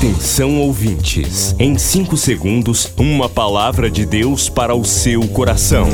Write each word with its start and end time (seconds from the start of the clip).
Atenção 0.00 0.58
ouvintes, 0.58 1.54
em 1.58 1.76
5 1.76 2.16
segundos, 2.16 2.90
uma 2.96 3.28
palavra 3.28 3.90
de 3.90 4.06
Deus 4.06 4.48
para 4.48 4.74
o 4.74 4.82
seu 4.82 5.28
coração. 5.28 5.86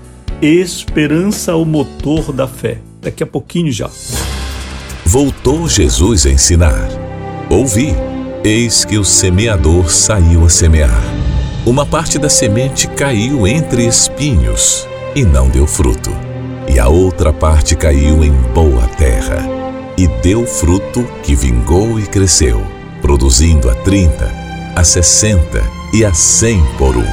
Esperança, 0.41 1.55
o 1.57 1.65
motor 1.65 2.33
da 2.33 2.49
fé. 2.49 2.88
Daqui 3.09 3.23
a 3.23 3.27
pouquinho 3.27 3.73
já. 3.73 3.89
Voltou 5.03 5.67
Jesus 5.67 6.27
a 6.27 6.31
ensinar. 6.31 6.91
Ouvi, 7.49 7.97
eis 8.45 8.85
que 8.85 8.99
o 8.99 9.05
semeador 9.05 9.91
saiu 9.91 10.45
a 10.45 10.51
semear. 10.51 11.03
Uma 11.65 11.87
parte 11.87 12.19
da 12.19 12.29
semente 12.29 12.87
caiu 12.87 13.47
entre 13.47 13.87
espinhos 13.87 14.87
e 15.17 15.25
não 15.25 15.49
deu 15.49 15.67
fruto. 15.67 16.11
E 16.69 16.79
a 16.79 16.87
outra 16.87 17.33
parte 17.33 17.75
caiu 17.75 18.23
em 18.23 18.33
boa 18.53 18.87
terra 18.89 19.43
e 19.97 20.07
deu 20.07 20.47
fruto 20.47 21.03
que 21.23 21.35
vingou 21.35 21.99
e 21.99 22.07
cresceu, 22.07 22.63
produzindo 23.01 23.71
a 23.71 23.75
30, 23.75 24.31
a 24.77 24.85
60 24.85 25.65
e 25.95 26.05
a 26.05 26.13
100 26.13 26.63
por 26.77 26.95
um. 26.95 27.09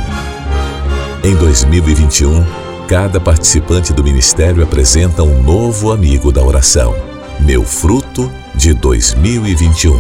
Em 1.24 1.34
2021, 1.36 2.65
Cada 2.88 3.20
participante 3.20 3.92
do 3.92 4.04
ministério 4.04 4.64
apresenta 4.64 5.24
um 5.24 5.42
novo 5.42 5.92
amigo 5.92 6.32
da 6.32 6.44
oração. 6.44 6.96
Meu 7.40 7.64
fruto 7.64 8.32
de 8.54 8.76
2021. 8.76 9.92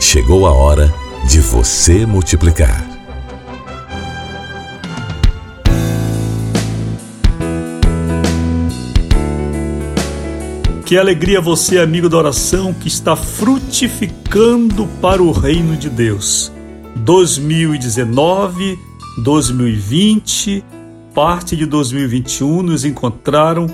Chegou 0.00 0.46
a 0.46 0.52
hora 0.52 0.94
de 1.28 1.40
você 1.40 2.06
multiplicar. 2.06 2.88
Que 10.86 10.96
alegria 10.96 11.40
você, 11.40 11.80
amigo 11.80 12.08
da 12.08 12.16
oração, 12.16 12.72
que 12.72 12.86
está 12.86 13.16
frutificando 13.16 14.86
para 15.02 15.20
o 15.20 15.32
reino 15.32 15.76
de 15.76 15.90
Deus. 15.90 16.52
2019, 16.94 18.78
2020, 19.18 20.64
parte 21.14 21.56
de 21.56 21.66
2021 21.66 22.62
nos 22.62 22.84
encontraram 22.84 23.66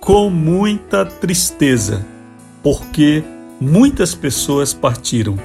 com 0.00 0.30
muita 0.30 1.04
tristeza, 1.04 2.06
porque 2.62 3.22
muitas 3.60 4.14
pessoas 4.14 4.72
partiram. 4.72 5.38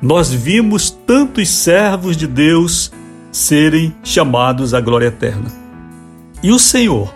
Nós 0.00 0.32
vimos 0.32 0.90
tantos 0.90 1.48
servos 1.48 2.16
de 2.16 2.26
Deus 2.26 2.92
serem 3.30 3.94
chamados 4.02 4.74
à 4.74 4.80
glória 4.80 5.06
eterna. 5.06 5.50
E 6.42 6.50
o 6.52 6.58
Senhor, 6.58 7.12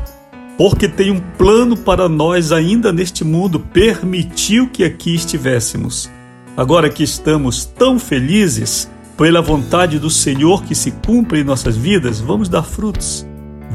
porque 0.57 0.89
tem 0.89 1.11
um 1.11 1.21
plano 1.21 1.77
para 1.77 2.09
nós 2.09 2.53
ainda 2.53 2.93
neste 2.93 3.25
mundo, 3.25 3.61
permitiu 3.61 4.69
que 4.69 4.85
aqui 4.85 5.15
estivéssemos. 5.15 6.11
Agora 6.57 6.89
que 6.89 7.03
estamos 7.03 7.67
tão 7.67 7.99
felizes 7.99 8.91
pela 9.19 9.43
vontade 9.43 9.99
do 9.99 10.09
Senhor 10.09 10.63
que 10.63 10.75
se 10.75 10.91
cumpre 10.91 11.41
em 11.41 11.45
nossas 11.45 11.77
vidas, 11.77 12.21
vamos 12.21 12.49
dar 12.49 12.63
frutos. 12.63 13.27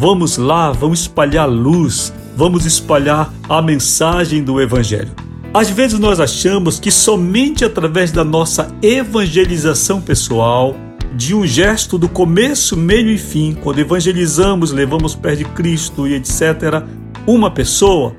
Vamos 0.02 0.36
lá, 0.36 0.72
vamos 0.72 1.02
espalhar 1.02 1.48
luz, 1.48 2.12
vamos 2.36 2.66
espalhar 2.66 3.32
a 3.48 3.62
mensagem 3.62 4.44
do 4.44 4.60
Evangelho. 4.60 5.12
Às 5.54 5.70
vezes 5.70 6.00
nós 6.00 6.20
achamos 6.20 6.80
que 6.80 6.90
somente 6.90 7.64
através 7.64 8.12
da 8.12 8.24
nossa 8.24 8.76
evangelização 8.82 10.02
pessoal, 10.02 10.76
de 11.16 11.36
um 11.36 11.46
gesto 11.46 12.00
do 12.00 12.10
começo, 12.10 12.76
meio 12.76 13.12
e 13.12 13.18
fim, 13.20 13.56
quando 13.62 13.78
evangelizamos, 13.78 14.72
levamos 14.72 15.14
perto 15.14 15.38
de 15.38 15.46
Cristo 15.46 16.08
e 16.08 16.16
etc., 16.16 16.84
uma 17.28 17.52
pessoa, 17.52 18.16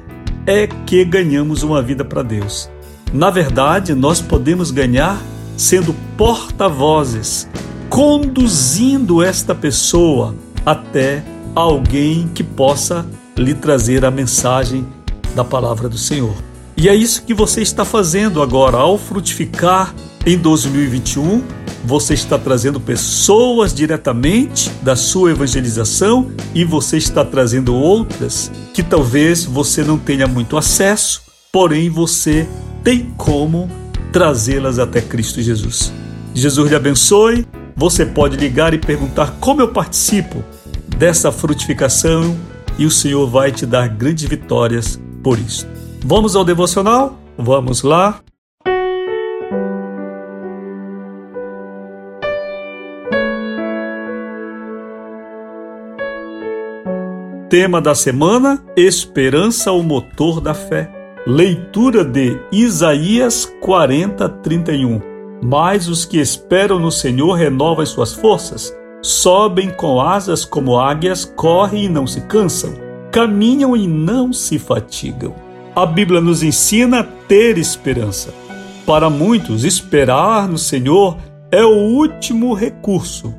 é 0.47 0.69
que 0.69 1.04
ganhamos 1.04 1.65
uma 1.65 1.82
vida 1.82 2.04
para 2.04 2.22
Deus. 2.22 2.71
Na 3.12 3.28
verdade, 3.28 3.92
nós 3.92 4.21
podemos 4.21 4.71
ganhar 4.71 5.21
sendo 5.56 5.92
porta-vozes, 6.16 7.48
conduzindo 7.91 9.21
esta 9.21 9.53
pessoa 9.53 10.37
até 10.65 11.25
alguém 11.54 12.28
que 12.34 12.42
possa 12.42 13.06
lhe 13.36 13.54
trazer 13.54 14.04
a 14.04 14.10
mensagem 14.10 14.86
da 15.34 15.44
palavra 15.44 15.88
do 15.88 15.98
Senhor. 15.98 16.34
E 16.76 16.88
é 16.88 16.94
isso 16.94 17.22
que 17.22 17.34
você 17.34 17.62
está 17.62 17.84
fazendo 17.84 18.42
agora 18.42 18.78
ao 18.78 18.98
frutificar 18.98 19.94
em 20.26 20.38
2021. 20.38 21.42
Você 21.84 22.14
está 22.14 22.38
trazendo 22.38 22.80
pessoas 22.80 23.74
diretamente 23.74 24.70
da 24.82 24.94
sua 24.96 25.32
evangelização 25.32 26.30
e 26.54 26.64
você 26.64 26.96
está 26.96 27.24
trazendo 27.24 27.74
outras 27.74 28.50
que 28.72 28.82
talvez 28.82 29.44
você 29.44 29.82
não 29.82 29.98
tenha 29.98 30.26
muito 30.26 30.56
acesso, 30.56 31.22
porém 31.50 31.91
você 31.91 32.48
tem 32.84 33.12
como 33.16 33.68
trazê-las 34.12 34.78
até 34.78 35.00
Cristo 35.00 35.42
Jesus. 35.42 35.92
Jesus 36.34 36.68
lhe 36.68 36.77
abençoe. 36.77 37.47
Você 37.74 38.06
pode 38.06 38.36
ligar 38.36 38.74
e 38.74 38.78
perguntar 38.78 39.36
como 39.41 39.60
eu 39.60 39.68
participo 39.68 40.44
dessa 41.03 41.33
frutificação 41.33 42.39
e 42.78 42.87
o 42.87 42.91
Senhor 42.91 43.27
vai 43.27 43.51
te 43.51 43.66
dar 43.66 43.89
grandes 43.89 44.28
vitórias 44.28 45.03
por 45.21 45.37
isso. 45.37 45.66
Vamos 46.04 46.37
ao 46.37 46.45
devocional? 46.45 47.19
Vamos 47.37 47.83
lá. 47.83 48.21
Tema 57.51 57.81
da 57.81 57.97
semana: 57.97 58.65
Esperança, 58.77 59.72
o 59.72 59.83
motor 59.83 60.41
da 60.41 60.54
fé. 60.54 60.89
Leitura 61.27 62.04
de 62.04 62.39
Isaías 62.53 63.45
40, 63.60 64.28
31. 64.28 65.01
Mas 65.43 65.89
os 65.89 66.04
que 66.04 66.21
esperam 66.21 66.78
no 66.78 66.93
Senhor 66.93 67.33
renovam 67.33 67.83
as 67.83 67.89
suas 67.89 68.13
forças 68.13 68.72
sobem 69.03 69.69
com 69.69 70.01
asas 70.01 70.45
como 70.45 70.78
águias, 70.78 71.25
correm 71.25 71.84
e 71.84 71.89
não 71.89 72.07
se 72.07 72.21
cansam, 72.22 72.72
caminham 73.10 73.77
e 73.77 73.87
não 73.89 74.33
se 74.33 74.59
fatigam. 74.59 75.34
A 75.75 75.84
Bíblia 75.84 76.21
nos 76.21 76.43
ensina 76.43 77.01
a 77.01 77.04
ter 77.04 77.59
esperança. 77.59 78.33
Para 78.87 79.10
muitos, 79.10 79.65
esperar 79.65 80.49
no 80.49 80.59
Senhor 80.59 81.16
é 81.51 81.65
o 81.65 81.71
último 81.71 82.54
recurso, 82.54 83.34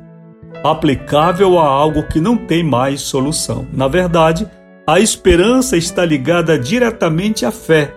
aplicável 0.62 1.58
a 1.58 1.66
algo 1.66 2.06
que 2.08 2.20
não 2.20 2.36
tem 2.36 2.62
mais 2.62 3.00
solução. 3.00 3.66
Na 3.72 3.88
verdade, 3.88 4.48
a 4.86 5.00
esperança 5.00 5.76
está 5.76 6.04
ligada 6.04 6.58
diretamente 6.58 7.46
à 7.46 7.50
fé, 7.50 7.94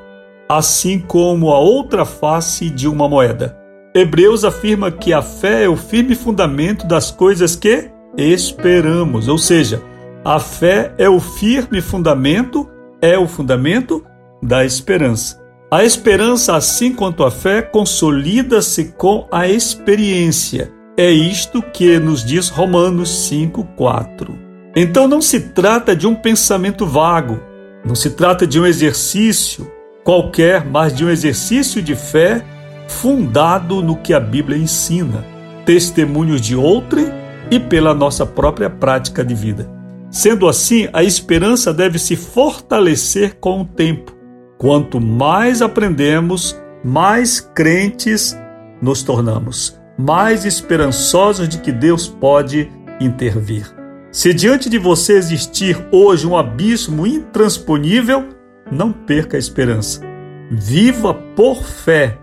assim 0.47 0.99
como 0.99 1.51
a 1.51 1.59
outra 1.59 2.05
face 2.05 2.69
de 2.69 2.87
uma 2.87 3.09
moeda. 3.09 3.66
Hebreus 3.97 4.45
afirma 4.45 4.91
que 4.91 5.11
a 5.11 5.23
fé 5.23 5.63
é 5.63 5.69
o 5.69 5.75
firme 5.75 6.13
fundamento 6.13 6.85
das 6.85 7.09
coisas 7.09 7.55
que 7.55 7.89
esperamos, 8.15 9.27
ou 9.27 9.39
seja, 9.39 9.81
a 10.23 10.39
fé 10.39 10.93
é 10.99 11.09
o 11.09 11.19
firme 11.19 11.81
fundamento, 11.81 12.69
é 13.01 13.17
o 13.17 13.27
fundamento 13.27 14.05
da 14.41 14.63
esperança. 14.63 15.41
A 15.71 15.83
esperança, 15.83 16.55
assim 16.55 16.93
quanto 16.93 17.23
a 17.23 17.31
fé, 17.31 17.63
consolida-se 17.63 18.93
com 18.95 19.27
a 19.31 19.47
experiência. 19.47 20.71
É 20.95 21.09
isto 21.09 21.61
que 21.61 21.97
nos 21.97 22.23
diz 22.23 22.49
Romanos 22.49 23.27
5:4. 23.27 24.37
Então 24.75 25.07
não 25.07 25.21
se 25.21 25.39
trata 25.39 25.95
de 25.95 26.05
um 26.05 26.13
pensamento 26.13 26.85
vago, 26.85 27.39
não 27.83 27.95
se 27.95 28.11
trata 28.11 28.45
de 28.45 28.59
um 28.59 28.65
exercício 28.65 29.69
qualquer, 30.03 30.63
mas 30.63 30.95
de 30.95 31.03
um 31.03 31.09
exercício 31.09 31.81
de 31.81 31.95
fé 31.95 32.45
fundado 32.87 33.81
no 33.81 33.95
que 33.97 34.13
a 34.13 34.19
Bíblia 34.19 34.57
ensina, 34.57 35.23
testemunhos 35.65 36.41
de 36.41 36.55
outrem 36.55 37.07
e 37.51 37.59
pela 37.59 37.93
nossa 37.93 38.25
própria 38.25 38.69
prática 38.69 39.23
de 39.23 39.35
vida. 39.35 39.69
Sendo 40.09 40.47
assim, 40.47 40.87
a 40.93 41.03
esperança 41.03 41.73
deve 41.73 41.99
se 41.99 42.15
fortalecer 42.15 43.35
com 43.39 43.61
o 43.61 43.65
tempo. 43.65 44.15
Quanto 44.57 44.99
mais 44.99 45.61
aprendemos, 45.61 46.59
mais 46.83 47.39
crentes 47.39 48.37
nos 48.81 49.03
tornamos, 49.03 49.79
mais 49.97 50.45
esperançosos 50.45 51.49
de 51.49 51.59
que 51.59 51.71
Deus 51.71 52.07
pode 52.07 52.71
intervir. 52.99 53.77
Se 54.11 54.33
diante 54.33 54.69
de 54.69 54.77
você 54.77 55.13
existir 55.13 55.77
hoje 55.91 56.25
um 56.25 56.35
abismo 56.35 57.05
intransponível, 57.05 58.29
não 58.71 58.91
perca 58.91 59.37
a 59.37 59.39
esperança. 59.39 60.01
Viva 60.49 61.13
por 61.13 61.63
fé, 61.63 62.17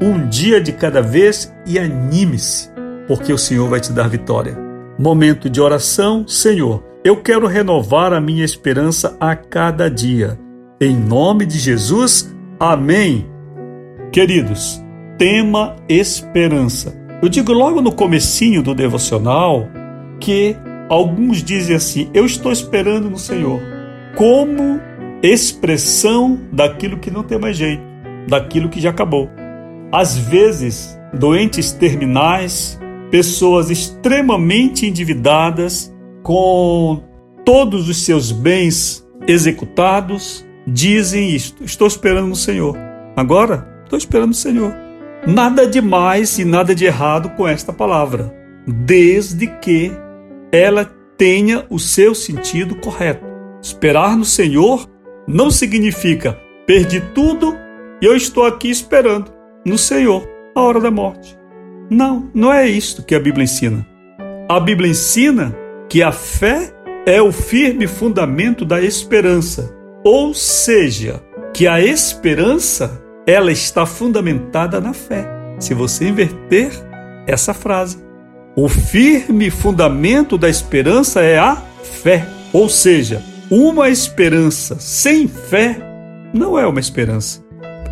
um 0.00 0.28
dia 0.28 0.60
de 0.60 0.72
cada 0.72 1.00
vez 1.00 1.52
e 1.66 1.78
anime-se, 1.78 2.70
porque 3.06 3.32
o 3.32 3.38
Senhor 3.38 3.68
vai 3.68 3.80
te 3.80 3.92
dar 3.92 4.08
vitória. 4.08 4.56
Momento 4.98 5.48
de 5.48 5.60
oração, 5.60 6.26
Senhor, 6.26 6.82
eu 7.04 7.16
quero 7.16 7.46
renovar 7.46 8.12
a 8.12 8.20
minha 8.20 8.44
esperança 8.44 9.16
a 9.20 9.34
cada 9.36 9.90
dia. 9.90 10.38
Em 10.80 10.96
nome 10.96 11.46
de 11.46 11.58
Jesus, 11.58 12.34
amém. 12.58 13.26
Queridos, 14.12 14.82
tema 15.18 15.76
esperança. 15.88 16.94
Eu 17.22 17.28
digo 17.28 17.52
logo 17.52 17.80
no 17.80 17.92
comecinho 17.92 18.62
do 18.62 18.74
devocional 18.74 19.68
que 20.20 20.56
alguns 20.88 21.42
dizem 21.42 21.76
assim: 21.76 22.10
"Eu 22.12 22.26
estou 22.26 22.52
esperando 22.52 23.08
no 23.08 23.18
Senhor", 23.18 23.60
como 24.16 24.80
expressão 25.22 26.38
daquilo 26.52 26.98
que 26.98 27.10
não 27.10 27.22
tem 27.22 27.38
mais 27.38 27.56
jeito, 27.56 27.82
daquilo 28.28 28.68
que 28.68 28.80
já 28.80 28.90
acabou. 28.90 29.30
Às 29.92 30.16
vezes, 30.16 30.98
doentes 31.14 31.72
terminais, 31.72 32.78
pessoas 33.10 33.70
extremamente 33.70 34.86
endividadas, 34.86 35.92
com 36.22 37.02
todos 37.44 37.88
os 37.88 38.02
seus 38.04 38.32
bens 38.32 39.06
executados, 39.26 40.46
dizem 40.66 41.30
isto: 41.30 41.64
Estou 41.64 41.86
esperando 41.86 42.26
no 42.26 42.36
Senhor. 42.36 42.76
Agora, 43.16 43.82
estou 43.84 43.98
esperando 43.98 44.28
no 44.28 44.34
Senhor. 44.34 44.74
Nada 45.26 45.66
de 45.66 45.80
mais 45.80 46.38
e 46.38 46.44
nada 46.44 46.74
de 46.74 46.84
errado 46.84 47.30
com 47.30 47.46
esta 47.46 47.72
palavra, 47.72 48.32
desde 48.66 49.46
que 49.46 49.92
ela 50.52 50.84
tenha 51.16 51.64
o 51.70 51.78
seu 51.78 52.14
sentido 52.14 52.76
correto. 52.76 53.24
Esperar 53.62 54.16
no 54.16 54.24
Senhor 54.24 54.88
não 55.26 55.50
significa 55.50 56.38
perdi 56.66 57.00
tudo 57.14 57.56
e 58.02 58.04
eu 58.04 58.14
estou 58.14 58.44
aqui 58.44 58.68
esperando 58.68 59.35
no 59.66 59.76
Senhor 59.76 60.26
a 60.54 60.62
hora 60.62 60.80
da 60.80 60.90
morte. 60.90 61.36
Não, 61.90 62.30
não 62.32 62.52
é 62.52 62.68
isto 62.68 63.02
que 63.02 63.14
a 63.14 63.20
Bíblia 63.20 63.44
ensina. 63.44 63.86
A 64.48 64.60
Bíblia 64.60 64.90
ensina 64.90 65.54
que 65.88 66.02
a 66.02 66.12
fé 66.12 66.72
é 67.04 67.20
o 67.20 67.32
firme 67.32 67.86
fundamento 67.86 68.64
da 68.64 68.80
esperança, 68.80 69.74
ou 70.04 70.32
seja, 70.32 71.20
que 71.52 71.66
a 71.66 71.80
esperança 71.80 73.02
ela 73.26 73.50
está 73.50 73.84
fundamentada 73.84 74.80
na 74.80 74.92
fé. 74.92 75.28
Se 75.58 75.74
você 75.74 76.08
inverter 76.08 76.70
essa 77.26 77.52
frase, 77.52 77.98
o 78.54 78.68
firme 78.68 79.50
fundamento 79.50 80.38
da 80.38 80.48
esperança 80.48 81.22
é 81.22 81.38
a 81.38 81.56
fé, 81.82 82.26
ou 82.52 82.68
seja, 82.68 83.22
uma 83.50 83.88
esperança 83.88 84.76
sem 84.78 85.26
fé 85.26 85.76
não 86.32 86.58
é 86.58 86.66
uma 86.66 86.80
esperança, 86.80 87.44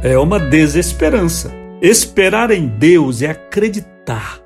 é 0.03 0.17
uma 0.19 0.38
desesperança. 0.38 1.63
Esperar 1.84 2.50
em 2.50 2.66
Deus 2.66 3.20
é 3.20 3.26
acreditar. 3.26 4.40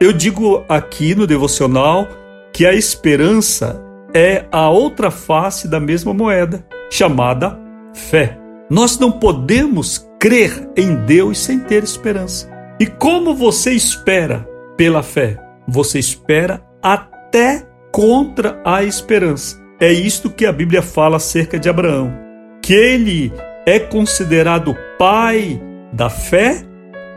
Eu 0.00 0.12
digo 0.12 0.64
aqui 0.68 1.14
no 1.14 1.24
devocional 1.24 2.08
que 2.52 2.66
a 2.66 2.74
esperança 2.74 3.80
é 4.12 4.44
a 4.50 4.68
outra 4.70 5.08
face 5.08 5.68
da 5.68 5.78
mesma 5.78 6.12
moeda, 6.12 6.66
chamada 6.90 7.56
fé. 7.94 8.36
Nós 8.68 8.98
não 8.98 9.12
podemos 9.12 10.04
crer 10.18 10.68
em 10.76 10.96
Deus 11.06 11.38
sem 11.38 11.60
ter 11.60 11.84
esperança. 11.84 12.50
E 12.80 12.86
como 12.86 13.36
você 13.36 13.70
espera 13.70 14.44
pela 14.76 15.04
fé? 15.04 15.38
Você 15.68 16.00
espera 16.00 16.60
até 16.82 17.68
contra 17.92 18.60
a 18.64 18.82
esperança. 18.82 19.62
É 19.78 19.92
isto 19.92 20.28
que 20.28 20.44
a 20.44 20.52
Bíblia 20.52 20.82
fala 20.82 21.18
acerca 21.18 21.56
de 21.56 21.68
Abraão, 21.68 22.12
que 22.60 22.74
ele 22.74 23.32
é 23.64 23.78
considerado 23.78 24.76
pai 24.98 25.62
da 25.92 26.10
fé 26.10 26.68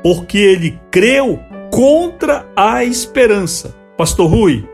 porque 0.03 0.37
ele 0.37 0.77
creu 0.91 1.39
contra 1.71 2.45
a 2.55 2.83
esperança. 2.83 3.73
Pastor 3.97 4.29
Rui, 4.29 4.67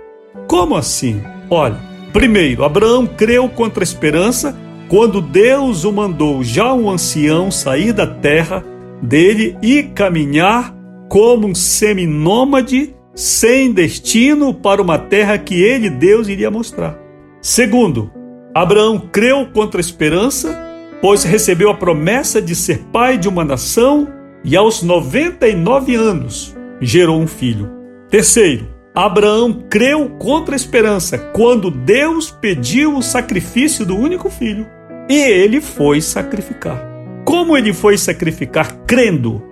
como 0.47 0.75
assim? 0.75 1.21
Olha, 1.49 1.77
primeiro, 2.11 2.63
Abraão 2.63 3.05
creu 3.05 3.47
contra 3.47 3.83
a 3.83 3.85
esperança 3.85 4.57
quando 4.89 5.21
Deus 5.21 5.83
o 5.83 5.93
mandou, 5.93 6.43
já 6.43 6.73
um 6.73 6.89
ancião, 6.89 7.51
sair 7.51 7.93
da 7.93 8.07
terra 8.07 8.65
dele 9.01 9.55
e 9.61 9.83
caminhar 9.83 10.75
como 11.07 11.47
um 11.47 11.55
seminômade 11.55 12.95
sem 13.13 13.71
destino 13.71 14.53
para 14.53 14.81
uma 14.81 14.97
terra 14.97 15.37
que 15.37 15.61
ele, 15.61 15.89
Deus, 15.89 16.27
iria 16.27 16.49
mostrar. 16.49 16.97
Segundo, 17.41 18.11
Abraão 18.53 18.99
creu 19.11 19.47
contra 19.53 19.79
a 19.79 19.81
esperança, 19.81 20.59
pois 21.01 21.23
recebeu 21.23 21.69
a 21.69 21.75
promessa 21.75 22.41
de 22.41 22.55
ser 22.55 22.79
pai 22.91 23.17
de 23.17 23.29
uma 23.29 23.45
nação 23.45 24.07
e 24.43 24.55
aos 24.55 24.81
99 24.81 25.95
anos 25.95 26.55
gerou 26.81 27.19
um 27.19 27.27
filho. 27.27 27.69
Terceiro, 28.09 28.67
Abraão 28.93 29.65
creu 29.69 30.09
contra 30.17 30.55
a 30.55 30.57
esperança 30.57 31.17
quando 31.17 31.69
Deus 31.69 32.31
pediu 32.31 32.97
o 32.97 33.03
sacrifício 33.03 33.85
do 33.85 33.95
único 33.95 34.29
filho 34.29 34.67
e 35.09 35.15
ele 35.15 35.61
foi 35.61 36.01
sacrificar. 36.01 36.87
Como 37.25 37.57
ele 37.57 37.73
foi 37.73 37.97
sacrificar? 37.97 38.75
Crendo 38.85 39.43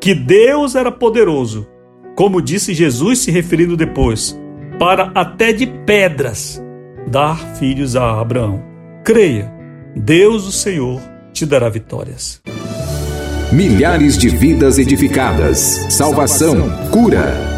que 0.00 0.14
Deus 0.14 0.74
era 0.74 0.90
poderoso, 0.90 1.68
como 2.14 2.42
disse 2.42 2.74
Jesus 2.74 3.20
se 3.20 3.30
referindo 3.30 3.76
depois, 3.76 4.38
para 4.78 5.10
até 5.14 5.52
de 5.52 5.66
pedras 5.66 6.62
dar 7.06 7.38
filhos 7.56 7.96
a 7.96 8.20
Abraão. 8.20 8.62
Creia, 9.04 9.52
Deus 9.94 10.46
o 10.46 10.52
Senhor 10.52 11.00
te 11.32 11.44
dará 11.46 11.68
vitórias. 11.68 12.40
Milhares 13.52 14.18
de 14.18 14.28
vidas 14.28 14.78
edificadas, 14.78 15.86
salvação, 15.88 16.68
cura. 16.90 17.57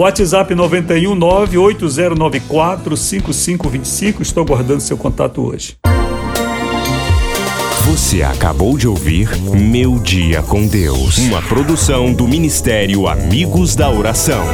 WhatsApp 0.00 0.54
91 0.54 1.14
98094 1.14 2.96
5525. 2.96 4.22
Estou 4.22 4.46
guardando 4.46 4.80
seu 4.80 4.96
contato 4.96 5.46
hoje. 5.46 5.76
Você 7.84 8.22
acabou 8.22 8.78
de 8.78 8.88
ouvir 8.88 9.28
Meu 9.36 9.98
Dia 9.98 10.42
com 10.42 10.66
Deus, 10.66 11.18
uma 11.18 11.42
produção 11.42 12.14
do 12.14 12.26
Ministério 12.26 13.06
Amigos 13.06 13.76
da 13.76 13.90
Oração. 13.90 14.44